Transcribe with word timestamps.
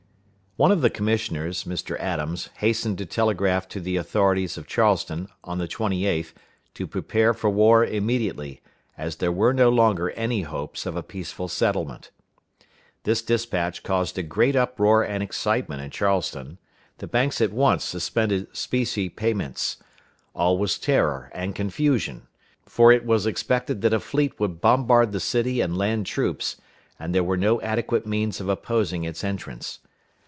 One 0.57 0.71
of 0.73 0.81
the 0.81 0.89
commissioners, 0.89 1.63
Mr. 1.63 1.97
Adams, 1.97 2.49
hastened 2.57 2.97
to 2.97 3.05
telegraph 3.05 3.69
to 3.69 3.79
the 3.79 3.95
authorities 3.95 4.57
of 4.57 4.67
Charleston, 4.67 5.29
on 5.45 5.59
the 5.59 5.67
28th, 5.67 6.33
to 6.73 6.85
prepare 6.85 7.33
for 7.33 7.49
war 7.49 7.85
immediately, 7.85 8.59
as 8.97 9.15
there 9.15 9.31
were 9.31 9.53
no 9.53 9.69
longer 9.69 10.09
any 10.11 10.41
hopes 10.41 10.85
of 10.85 10.97
a 10.97 11.01
peaceful 11.03 11.47
settlement. 11.47 12.11
This 13.05 13.21
dispatch 13.21 13.81
caused 13.81 14.17
a 14.17 14.23
great 14.23 14.57
uproar 14.57 15.03
and 15.03 15.23
excitement 15.23 15.81
in 15.81 15.89
Charleston. 15.89 16.57
The 16.97 17.07
banks 17.07 17.39
at 17.39 17.53
once 17.53 17.85
suspended 17.85 18.47
specie 18.51 19.07
payments. 19.07 19.77
All 20.35 20.57
was 20.57 20.77
terror 20.77 21.31
and 21.33 21.55
confusion, 21.55 22.27
for 22.65 22.91
it 22.91 23.05
was 23.05 23.25
expected 23.25 23.81
that 23.83 23.93
a 23.93 24.01
fleet 24.01 24.37
would 24.37 24.59
bombard 24.59 25.13
the 25.13 25.21
city 25.21 25.61
and 25.61 25.77
land 25.77 26.07
troops, 26.07 26.57
and 26.99 27.15
there 27.15 27.23
were 27.23 27.37
no 27.37 27.61
adequate 27.61 28.05
means 28.05 28.41
of 28.41 28.49
opposing 28.49 29.05
its 29.05 29.23
entrance. 29.23 29.79